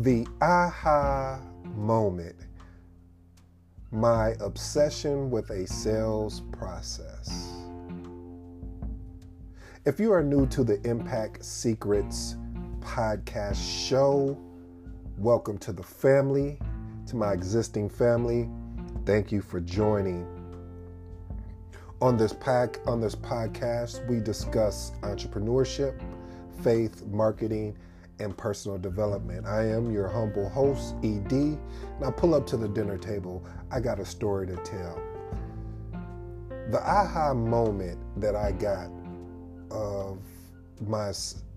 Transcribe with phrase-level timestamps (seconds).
[0.00, 1.40] The aha
[1.74, 2.36] moment.
[3.90, 7.54] My obsession with a sales process.
[9.86, 12.36] If you are new to the Impact Secrets
[12.80, 13.56] podcast
[13.88, 14.38] show,
[15.16, 16.58] welcome to the family,
[17.06, 18.50] to my existing family.
[19.06, 20.26] Thank you for joining.
[22.02, 25.98] On this pack on this podcast, we discuss entrepreneurship,
[26.62, 27.78] faith, marketing,
[28.18, 29.46] and personal development.
[29.46, 31.58] I am your humble host, ED.
[32.00, 33.44] Now pull up to the dinner table.
[33.70, 35.00] I got a story to tell.
[36.70, 38.90] The aha moment that I got
[39.70, 40.18] of
[40.86, 41.12] my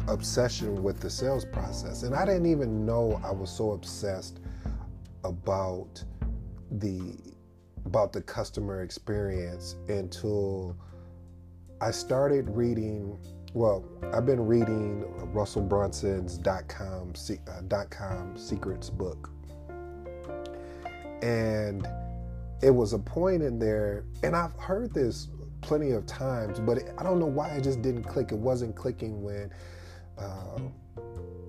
[0.07, 4.39] obsession with the sales process, and I didn't even know I was so obsessed
[5.23, 6.03] about
[6.71, 7.15] the
[7.85, 10.77] about the customer experience until
[11.81, 13.17] I started reading
[13.53, 17.13] well, I've been reading Russell Brunson's dot com,
[17.47, 19.29] uh, dot com secrets book.
[21.21, 21.87] And
[22.61, 25.27] it was a point in there, and I've heard this
[25.61, 28.31] plenty of times, but it, I don't know why it just didn't click.
[28.31, 29.51] It wasn't clicking when,
[30.17, 30.59] uh,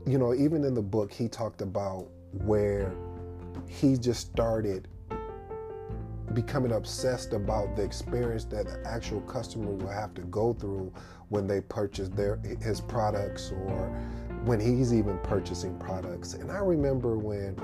[0.07, 2.93] you know, even in the book, he talked about where
[3.69, 4.89] he just started
[6.35, 10.93] becoming obsessed about the experience that the actual customer will have to go through
[11.29, 13.89] when they purchase their his products or
[14.45, 16.35] when he's even purchasing products.
[16.35, 17.57] And I remember when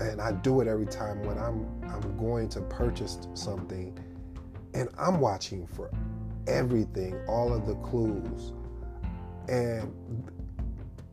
[0.00, 3.96] and I do it every time when I'm I'm going to purchase something
[4.74, 5.90] and I'm watching for
[6.46, 8.52] everything, all of the clues.
[9.48, 9.92] And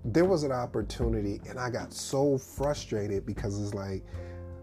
[0.05, 4.03] there was an opportunity and I got so frustrated because it's like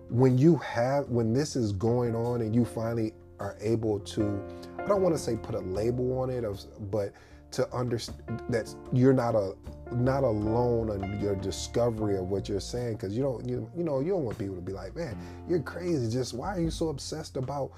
[0.08, 4.42] when you have when this is going on and you finally are able to
[4.78, 7.12] I don't want to say put a label on it of but
[7.52, 9.54] to understand that you're not a
[9.92, 14.00] not alone on your discovery of what you're saying because you don't you, you know
[14.00, 15.16] you don't want people to be like man
[15.48, 17.72] you're crazy just why are you so obsessed about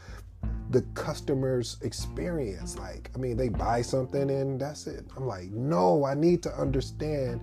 [0.70, 2.78] the customer's experience?
[2.78, 5.04] Like i mean they buy something and that's it.
[5.16, 7.41] I'm like no i need to understand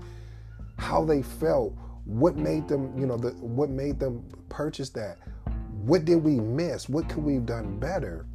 [0.77, 5.17] how they felt what made them, you know, the, what made them purchase that?
[5.83, 6.87] What did we miss?
[6.87, 8.25] What could we have done better?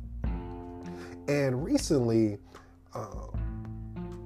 [1.29, 2.39] And recently,
[2.95, 3.27] uh,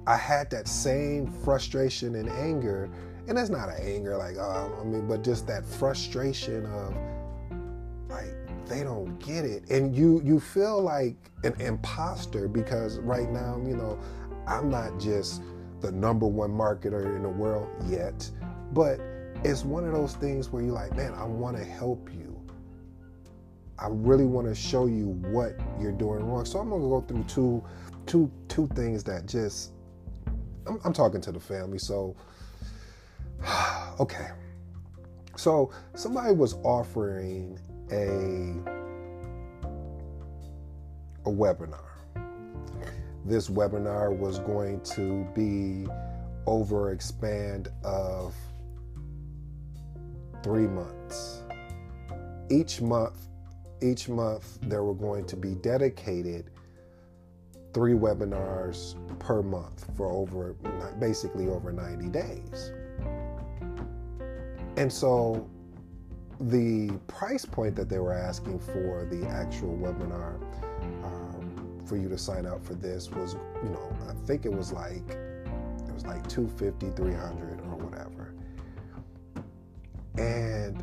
[0.07, 2.89] I had that same frustration and anger,
[3.27, 6.95] and that's not an anger like, um, I mean, but just that frustration of
[8.09, 8.35] like
[8.67, 13.75] they don't get it, and you you feel like an imposter because right now, you
[13.75, 13.99] know,
[14.47, 15.41] I'm not just
[15.81, 18.29] the number one marketer in the world yet,
[18.73, 18.99] but
[19.45, 22.35] it's one of those things where you're like, man, I want to help you.
[23.77, 26.45] I really want to show you what you're doing wrong.
[26.45, 27.63] So I'm gonna go through two,
[28.07, 29.71] two, two things that just.
[30.67, 32.15] I'm, I'm talking to the family, so
[33.99, 34.29] okay.
[35.35, 37.59] So somebody was offering
[37.91, 38.55] a
[41.29, 41.79] a webinar.
[43.25, 45.87] This webinar was going to be
[46.47, 48.33] over expand of
[50.45, 51.41] three months.
[52.51, 53.17] Each month,
[53.81, 56.51] each month there were going to be dedicated
[57.73, 60.53] three webinars per month for over
[60.99, 62.71] basically over 90 days.
[64.77, 65.49] And so
[66.39, 70.39] the price point that they were asking for the actual webinar
[71.03, 73.33] um, for you to sign up for this was,
[73.63, 77.54] you know, I think it was like it was like 250, 300 or whatever.
[80.17, 80.81] And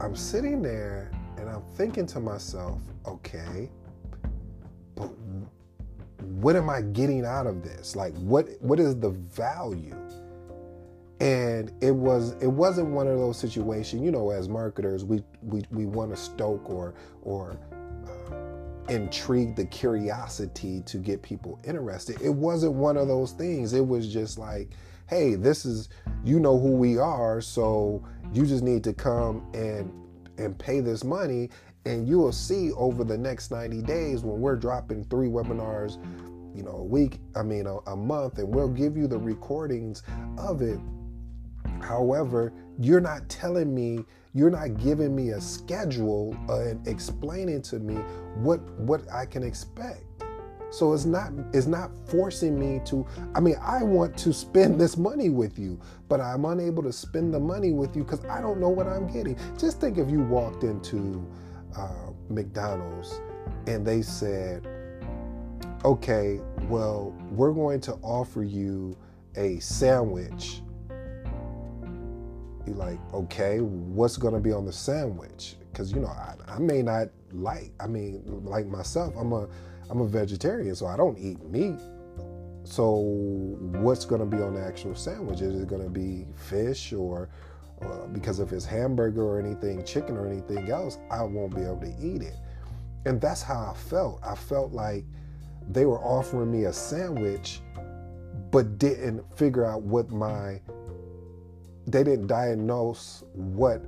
[0.00, 3.70] I'm sitting there and I'm thinking to myself, okay,
[4.94, 5.10] but
[6.18, 7.94] what am I getting out of this?
[7.96, 9.96] Like what what is the value?
[11.20, 15.62] And it was it wasn't one of those situations, you know, as marketers, we we,
[15.70, 22.20] we want to stoke or or uh, intrigue the curiosity to get people interested.
[22.20, 23.72] It wasn't one of those things.
[23.72, 24.70] It was just like,
[25.12, 25.90] hey, this is
[26.24, 29.92] you know who we are, so you just need to come and
[30.38, 31.50] and pay this money
[31.84, 35.98] and you will see over the next 90 days when we're dropping three webinars
[36.56, 40.02] you know a week i mean a, a, month and we'll give you the recordings
[40.38, 40.80] of it.
[41.82, 47.78] However you're not telling me you're not giving me a schedule uh, and explaining to
[47.78, 47.96] me
[48.36, 50.04] what what i can expect
[50.72, 54.96] so it's not it's not forcing me to I mean I want to spend this
[54.98, 58.60] money with you, but I'm unable to spend the money with you cuz I don't
[58.60, 59.36] know what I'm getting.
[59.58, 61.26] Just think if you walked into
[61.76, 63.20] uh, McDonald's
[63.68, 64.66] and they said,
[65.84, 68.96] "Okay, well, we're going to offer you
[69.36, 70.62] a sandwich
[72.66, 75.56] You're like, okay, what's gonna be on the sandwich?
[75.72, 77.72] Because you know, I, I may not like.
[77.80, 79.48] I mean, like myself, I'm a
[79.90, 81.80] I'm a vegetarian, so I don't eat meat.
[82.64, 82.90] So
[83.80, 85.40] what's gonna be on the actual sandwich?
[85.40, 87.28] Is it gonna be fish or
[87.82, 91.80] uh, because if it's hamburger or anything, chicken or anything else, I won't be able
[91.80, 92.36] to eat it.
[93.06, 94.20] And that's how I felt.
[94.22, 95.04] I felt like
[95.68, 97.60] they were offering me a sandwich,
[98.50, 100.60] but didn't figure out what my,
[101.86, 103.82] they didn't diagnose what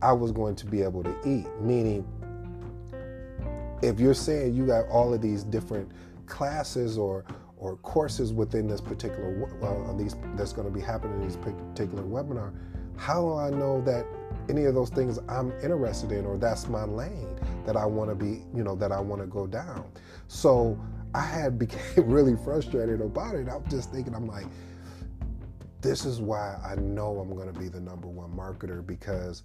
[0.00, 1.46] I was going to be able to eat.
[1.60, 2.06] Meaning,
[3.82, 5.90] if you're saying you got all of these different
[6.26, 7.24] classes or
[7.58, 9.32] or courses within this particular
[9.96, 12.52] these that's going to be happening in this particular webinar,
[12.96, 14.06] how do I know that
[14.48, 18.14] any of those things I'm interested in or that's my lane that I want to
[18.14, 19.84] be, you know, that I want to go down.
[20.28, 20.78] So
[21.14, 23.48] I had became really frustrated about it.
[23.48, 24.46] I'm just thinking, I'm like,
[25.80, 29.44] this is why I know I'm going to be the number one marketer because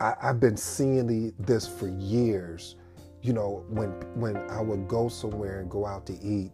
[0.00, 2.76] I, have been seeing the, this for years.
[3.24, 3.88] You know, when
[4.20, 6.52] when I would go somewhere and go out to eat,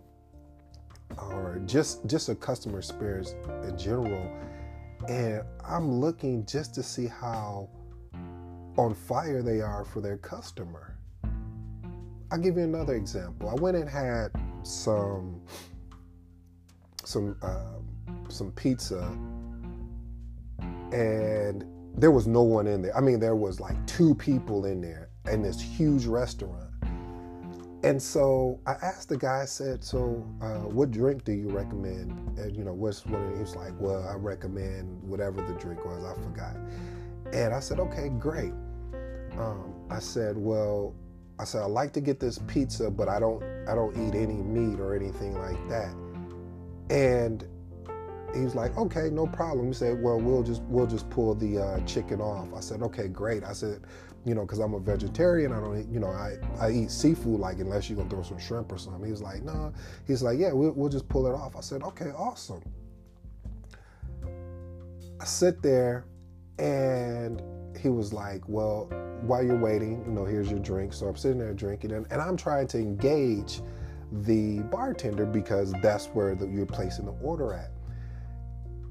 [1.18, 3.34] or just just a customer experience
[3.64, 4.30] in general,
[5.08, 7.68] and I'm looking just to see how
[8.76, 10.96] on fire they are for their customer.
[12.30, 13.48] I'll give you another example.
[13.48, 14.30] I went and had
[14.62, 15.40] some
[17.02, 17.80] some uh,
[18.28, 19.02] some pizza,
[20.92, 21.64] and
[21.96, 22.96] there was no one in there.
[22.96, 26.70] I mean, there was like two people in there in this huge restaurant.
[27.82, 32.38] And so I asked the guy, I said, so uh, what drink do you recommend?
[32.38, 33.20] And, you know, what's what?
[33.32, 36.04] He was like, well, I recommend whatever the drink was.
[36.04, 36.56] I forgot.
[37.32, 38.52] And I said, okay, great.
[39.38, 40.94] Um, I said, well,
[41.38, 44.42] I said I like to get this pizza, but I don't, I don't eat any
[44.42, 45.94] meat or anything like that.
[46.90, 47.46] And
[48.34, 49.68] he was like, okay, no problem.
[49.68, 52.48] He said, well, we'll just, we'll just pull the uh, chicken off.
[52.54, 53.42] I said, okay, great.
[53.42, 53.80] I said,
[54.24, 55.52] you know, because I'm a vegetarian.
[55.52, 58.38] I don't, eat, you know, I, I eat seafood like unless you're gonna throw some
[58.38, 59.08] shrimp or something.
[59.08, 59.52] He's like, no.
[59.52, 59.70] Nah.
[60.06, 61.56] He's like, yeah, we'll, we'll just pull it off.
[61.56, 62.62] I said, okay, awesome.
[65.20, 66.06] I sit there,
[66.58, 67.42] and
[67.78, 68.88] he was like, well,
[69.22, 70.92] while you're waiting, you know, here's your drink.
[70.92, 73.60] So I'm sitting there drinking, and, and I'm trying to engage
[74.12, 77.70] the bartender because that's where the, you're placing the order at.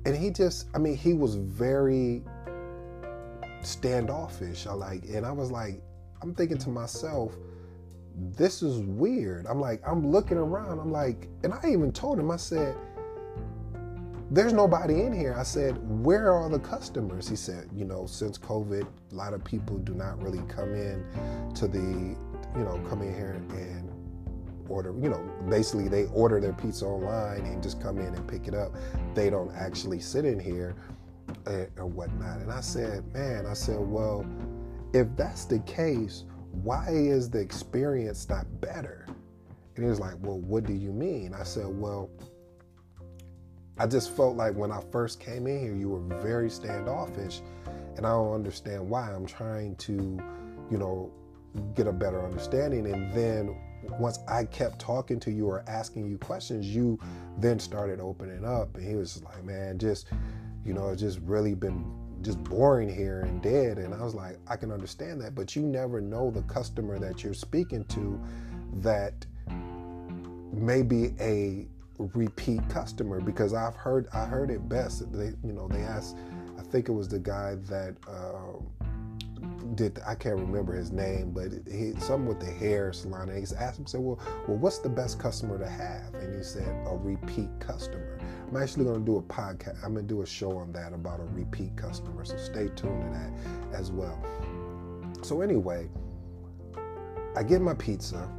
[0.06, 2.24] And he just, I mean, he was very
[3.62, 4.68] standoffish.
[4.68, 5.82] I like, and I was like,
[6.22, 7.36] I'm thinking to myself,
[8.16, 9.46] this is weird.
[9.48, 10.80] I'm like, I'm looking around.
[10.80, 12.76] I'm like, and I even told him, I said,
[14.32, 15.36] there's nobody in here.
[15.38, 17.28] I said, where are the customers?
[17.28, 21.04] He said, you know, since COVID, a lot of people do not really come in
[21.56, 23.90] to the, you know, come in here and
[24.70, 25.20] order, you know,
[25.50, 28.72] basically they order their pizza online and just come in and pick it up.
[29.16, 30.76] They don't actually sit in here
[31.78, 32.40] or whatnot.
[32.40, 34.26] And I said, man, I said, well,
[34.94, 36.26] if that's the case,
[36.64, 39.06] why is the experience not better?
[39.76, 41.34] And he was like, well, what do you mean?
[41.34, 42.10] I said, well,
[43.78, 47.42] I just felt like when I first came in here, you were very standoffish,
[47.96, 49.10] and I don't understand why.
[49.14, 50.20] I'm trying to,
[50.70, 51.12] you know,
[51.76, 52.88] get a better understanding.
[52.92, 53.56] And then
[53.98, 57.00] once I kept talking to you or asking you questions, you
[57.38, 58.76] then started opening up.
[58.76, 60.08] And he was like, man, just
[60.70, 61.84] you know, it's just really been
[62.22, 63.80] just boring here and dead.
[63.80, 67.24] And I was like, I can understand that, but you never know the customer that
[67.24, 68.22] you're speaking to
[68.76, 69.26] that
[70.54, 71.66] may be a
[71.98, 75.12] repeat customer because I've heard I heard it best.
[75.12, 76.18] They you know they asked
[76.60, 78.79] I think it was the guy that uh,
[79.80, 83.30] did I can't remember his name, but he something with the hair salon.
[83.30, 86.14] And he asked him said, well, well, what's the best customer to have?
[86.16, 88.20] And he said a repeat customer.
[88.50, 89.82] I'm actually going to do a podcast.
[89.84, 92.26] I'm going to do a show on that about a repeat customer.
[92.26, 93.32] So stay tuned to that
[93.74, 94.22] as well.
[95.22, 95.88] So, anyway,
[97.38, 98.30] I get my pizza.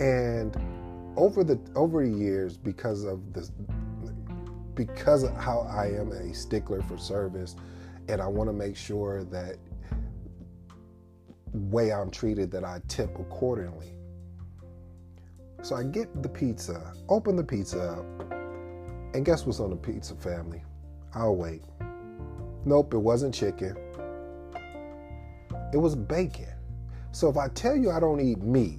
[0.00, 0.54] And
[1.16, 3.52] over the over the years, because of this,
[4.74, 7.56] because of how I am a stickler for service,
[8.08, 9.56] and I want to make sure that
[11.52, 13.94] way I'm treated that I tip accordingly.
[15.62, 18.32] So I get the pizza, open the pizza up,
[19.14, 20.62] and guess what's on the pizza family?
[21.14, 21.62] I'll wait.
[22.64, 23.76] Nope, it wasn't chicken.
[25.72, 26.48] It was bacon.
[27.12, 28.78] So if I tell you I don't eat meat,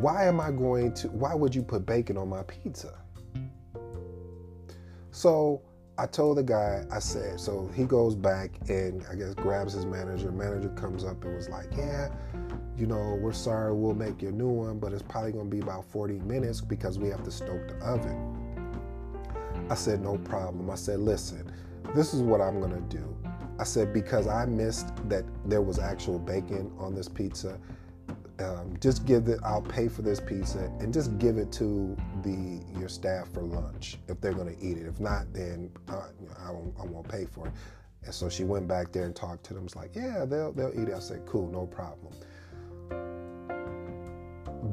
[0.00, 2.98] why am I going to, why would you put bacon on my pizza?
[5.10, 5.62] So
[6.00, 9.84] I told the guy, I said, so he goes back and I guess grabs his
[9.84, 10.32] manager.
[10.32, 12.08] Manager comes up and was like, yeah,
[12.74, 15.60] you know, we're sorry, we'll make you a new one, but it's probably gonna be
[15.60, 18.64] about 40 minutes because we have to stoke the oven.
[19.68, 20.70] I said, no problem.
[20.70, 21.52] I said, listen,
[21.94, 23.14] this is what I'm to do.
[23.58, 27.58] I said, because I missed that there was actual bacon on this pizza,
[28.40, 32.60] um, just give it, I'll pay for this pizza and just give it to the
[32.78, 34.86] your staff for lunch if they're going to eat it.
[34.86, 36.08] If not, then uh,
[36.44, 37.52] I, won't, I won't pay for it.
[38.04, 39.64] And so she went back there and talked to them.
[39.64, 40.94] It's like, yeah, they'll, they'll eat it.
[40.94, 42.14] I said, cool, no problem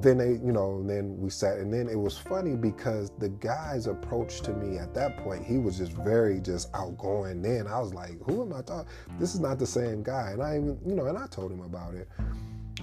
[0.01, 3.87] then they, you know, then we sat, and then it was funny because the guy's
[3.87, 7.41] approach to me at that point, he was just very just outgoing.
[7.41, 8.89] Then I was like, who am I talking?
[9.19, 11.61] This is not the same guy, and I even, you know, and I told him
[11.61, 12.09] about it.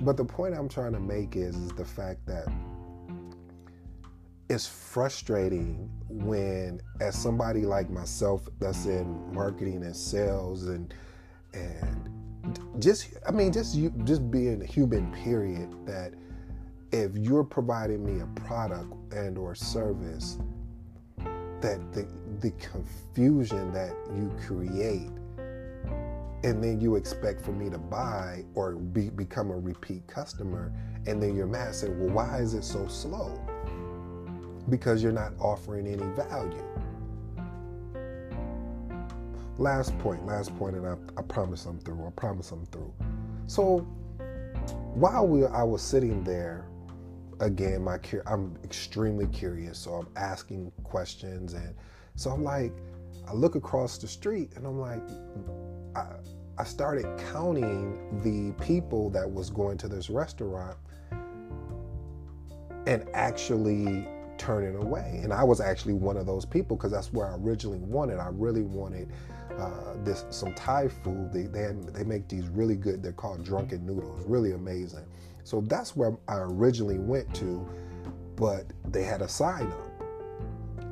[0.00, 2.46] But the point I'm trying to make is, is the fact that
[4.48, 10.92] it's frustrating when, as somebody like myself that's in marketing and sales and
[11.54, 12.10] and
[12.78, 16.12] just, I mean, just you, just being a human, period, that
[16.90, 20.38] if you're providing me a product and or service
[21.60, 22.06] that the,
[22.40, 25.10] the confusion that you create
[26.44, 30.72] and then you expect for me to buy or be, become a repeat customer
[31.06, 33.40] and then you're mad saying well why is it so slow?
[34.68, 36.62] Because you're not offering any value.
[39.58, 42.92] Last point last point and i, I promise i'm through i promise i'm through.
[43.46, 43.78] So
[44.94, 46.66] while we, i was sitting there
[47.40, 51.74] again, my I'm extremely curious, so I'm asking questions, and
[52.16, 52.72] so I'm like,
[53.26, 55.02] I look across the street, and I'm like,
[55.96, 60.76] I, started counting the people that was going to this restaurant,
[62.86, 64.06] and actually
[64.38, 65.20] turning away.
[65.22, 68.18] And I was actually one of those people because that's where I originally wanted.
[68.18, 69.10] I really wanted
[69.58, 71.32] uh, this some Thai food.
[71.32, 73.02] They they, had, they make these really good.
[73.02, 74.24] They're called drunken noodles.
[74.26, 75.04] Really amazing.
[75.44, 77.68] So that's where I originally went to,
[78.36, 80.02] but they had a sign up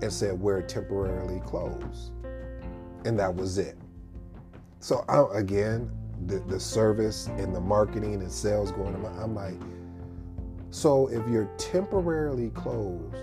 [0.02, 2.12] and said we're temporarily closed,
[3.04, 3.76] and that was it.
[4.82, 5.88] So I, again,
[6.26, 9.54] the, the service and the marketing and sales going on, I'm like,
[10.70, 13.14] so if you're temporarily closed,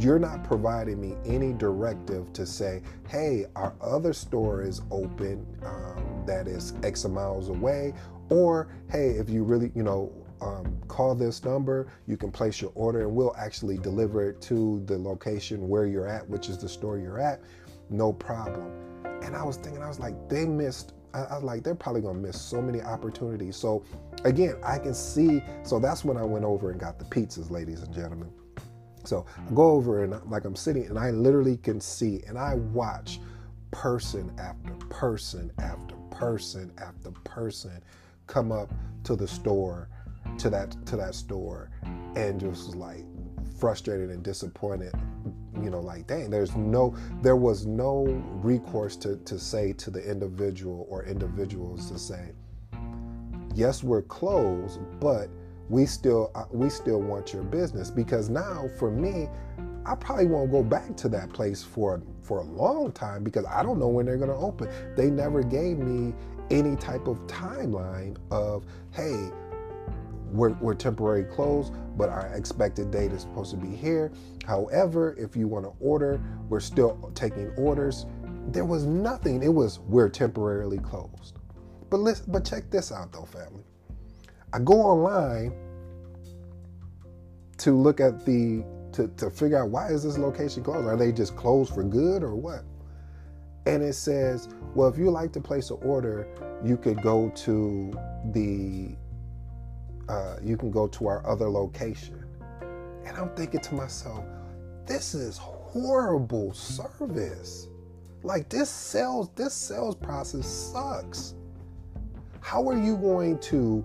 [0.00, 6.24] you're not providing me any directive to say, hey, our other store is open um,
[6.26, 7.94] that is X miles away,
[8.28, 12.72] or hey, if you really, you know, um, call this number, you can place your
[12.74, 16.68] order and we'll actually deliver it to the location where you're at, which is the
[16.68, 17.40] store you're at,
[17.90, 18.72] no problem.
[19.22, 22.02] And I was thinking, I was like, they missed, I, I was like, they're probably
[22.02, 23.56] gonna miss so many opportunities.
[23.56, 23.84] So
[24.24, 27.82] again, I can see, so that's when I went over and got the pizzas, ladies
[27.82, 28.30] and gentlemen.
[29.04, 32.54] So I go over and like I'm sitting and I literally can see and I
[32.54, 33.20] watch
[33.70, 37.82] person after person after person after person
[38.26, 38.72] come up
[39.04, 39.88] to the store
[40.38, 41.70] to that to that store
[42.16, 43.04] and just like
[43.60, 44.92] frustrated and disappointed
[45.62, 48.04] you know like dang there's no there was no
[48.42, 52.30] recourse to to say to the individual or individuals to say
[53.54, 55.28] yes we're closed but
[55.68, 59.28] we still uh, we still want your business because now for me
[59.86, 63.62] I probably won't go back to that place for for a long time because I
[63.62, 64.68] don't know when they're going to open.
[64.96, 66.12] They never gave me
[66.50, 69.30] any type of timeline of hey,
[70.32, 74.12] we're, we're temporarily closed, but our expected date is supposed to be here.
[74.46, 78.06] However, if you want to order, we're still taking orders.
[78.48, 79.42] There was nothing.
[79.42, 81.38] It was we're temporarily closed.
[81.90, 83.64] But listen, but check this out though, family.
[84.52, 85.52] I go online
[87.58, 90.86] to look at the to, to figure out why is this location closed?
[90.86, 92.64] Are they just closed for good or what?
[93.66, 96.28] And it says, well, if you like to place an order,
[96.64, 97.92] you could go to
[98.32, 98.96] the
[100.08, 102.24] uh, you can go to our other location.
[103.04, 104.24] And I'm thinking to myself,
[104.86, 107.68] this is horrible service.
[108.22, 111.34] Like this sales, this sales process sucks.
[112.40, 113.84] How are you going to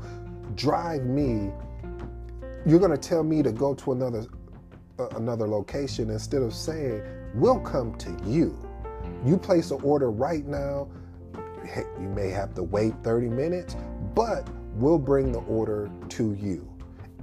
[0.56, 1.52] drive me?
[2.66, 4.26] You're going to tell me to go to another
[5.00, 8.58] uh, another location instead of saying, "We'll come to you."
[9.26, 10.88] You place an order right now.
[12.00, 13.76] You may have to wait 30 minutes,
[14.16, 16.68] but we'll bring the order to you.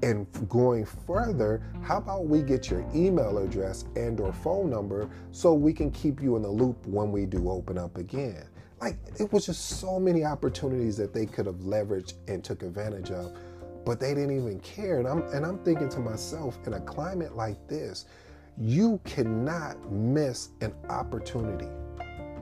[0.02, 5.54] And going further, how about we get your email address and or phone number so
[5.54, 8.44] we can keep you in the loop when we do open up again.
[8.80, 13.10] Like it was just so many opportunities that they could have leveraged and took advantage
[13.10, 13.36] of,
[13.84, 14.98] but they didn't even care.
[14.98, 18.06] And I'm and I'm thinking to myself, in a climate like this,
[18.56, 21.68] you cannot miss an opportunity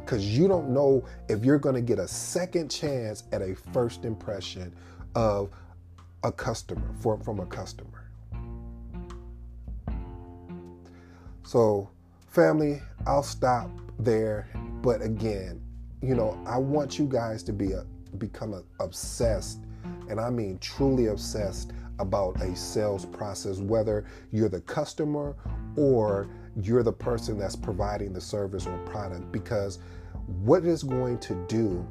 [0.05, 4.05] because you don't know if you're going to get a second chance at a first
[4.05, 4.73] impression
[5.17, 5.51] of
[6.23, 8.11] a customer for, from a customer.
[11.43, 11.89] So,
[12.29, 14.47] family, I'll stop there.
[14.83, 15.61] But again,
[16.03, 17.85] you know, I want you guys to be a,
[18.19, 19.61] become a, obsessed,
[20.11, 25.35] and I mean truly obsessed about a sales process, whether you're the customer
[25.77, 26.29] or
[26.61, 29.79] you're the person that's providing the service or product, because
[30.43, 31.87] what it's going to do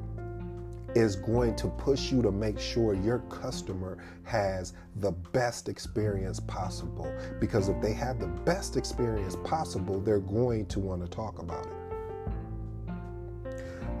[0.96, 7.12] is going to push you to make sure your customer has the best experience possible.
[7.38, 11.66] Because if they have the best experience possible, they're going to want to talk about
[11.66, 11.72] it.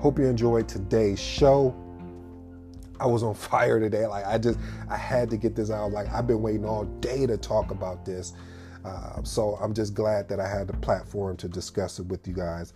[0.00, 1.76] Hope you enjoyed today's show.
[2.98, 4.06] I was on fire today.
[4.06, 5.92] Like I just, I had to get this out.
[5.92, 8.32] Like I've been waiting all day to talk about this.
[8.86, 12.32] Uh, so I'm just glad that I had the platform to discuss it with you
[12.32, 12.72] guys.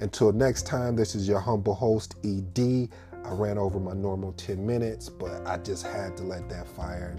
[0.00, 2.88] Until next time, this is your humble host, ED.
[3.24, 7.16] I ran over my normal 10 minutes, but I just had to let that fire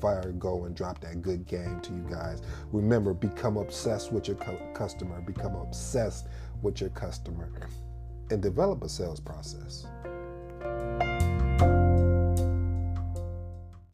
[0.00, 2.40] fire go and drop that good game to you guys.
[2.72, 4.36] Remember, become obsessed with your
[4.74, 6.28] customer, become obsessed
[6.62, 7.50] with your customer,
[8.30, 9.86] and develop a sales process.